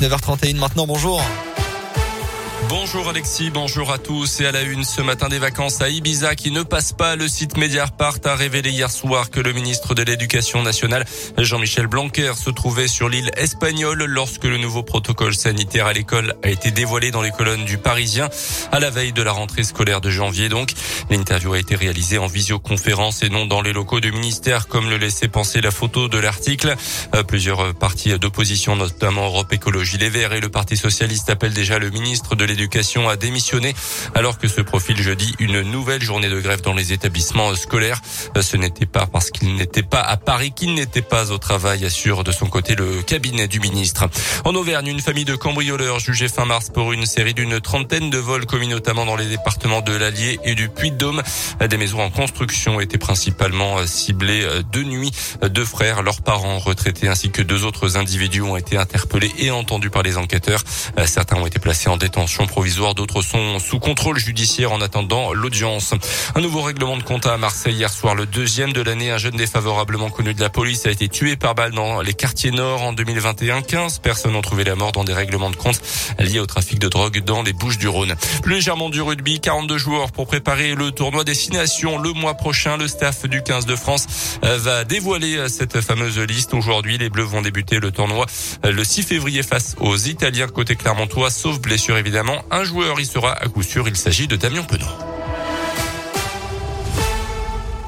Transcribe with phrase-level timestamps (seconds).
[0.00, 1.20] 9h31 maintenant, bonjour.
[2.66, 6.34] Bonjour Alexis, bonjour à tous et à la une ce matin des vacances à Ibiza
[6.34, 7.14] qui ne passe pas.
[7.14, 11.04] Le site Mediapart a révélé hier soir que le ministre de l'Éducation nationale
[11.38, 16.50] Jean-Michel Blanquer se trouvait sur l'île espagnole lorsque le nouveau protocole sanitaire à l'école a
[16.50, 18.28] été dévoilé dans les colonnes du Parisien
[18.72, 20.48] à la veille de la rentrée scolaire de janvier.
[20.48, 20.72] Donc,
[21.10, 24.96] l'interview a été réalisée en visioconférence et non dans les locaux du ministère comme le
[24.98, 26.74] laissait penser la photo de l'article.
[27.14, 31.78] Euh, plusieurs partis d'opposition, notamment Europe Écologie Les Verts et le Parti Socialiste appellent déjà
[31.78, 33.74] le ministre de l'éducation a démissionné
[34.14, 38.00] alors que se profile jeudi une nouvelle journée de grève dans les établissements scolaires.
[38.40, 42.24] Ce n'était pas parce qu'il n'était pas à Paris qu'il n'était pas au travail, assure
[42.24, 44.08] de son côté le cabinet du ministre.
[44.44, 48.18] En Auvergne, une famille de cambrioleurs jugée fin mars pour une série d'une trentaine de
[48.18, 51.22] vols commis notamment dans les départements de l'Allier et du Puy-de-Dôme.
[51.68, 55.12] Des maisons en construction étaient principalement ciblées de nuit.
[55.42, 59.90] Deux frères, leurs parents retraités ainsi que deux autres individus ont été interpellés et entendus
[59.90, 60.62] par les enquêteurs.
[61.06, 65.94] Certains ont été placés en détention provisoire, d'autres sont sous contrôle judiciaire en attendant l'audience.
[66.34, 69.10] Un nouveau règlement de compte à Marseille hier soir, le deuxième de l'année.
[69.10, 72.50] Un jeune défavorablement connu de la police a été tué par balle dans les quartiers
[72.50, 73.62] nord en 2021.
[73.62, 75.80] 15 personnes ont trouvé la mort dans des règlements de compte
[76.18, 78.14] liés au trafic de drogue dans les Bouches du Rhône.
[78.42, 82.76] Plus légèrement du rugby, 42 joueurs pour préparer le tournoi Destination le mois prochain.
[82.76, 84.06] Le staff du 15 de France
[84.42, 86.54] va dévoiler cette fameuse liste.
[86.54, 88.26] Aujourd'hui, les Bleus vont débuter le tournoi
[88.64, 93.32] le 6 février face aux Italiens côté Clermontois, sauf blessure évidemment un joueur y sera
[93.32, 93.88] à coup sûr.
[93.88, 95.07] Il s'agit de Damien Penaud.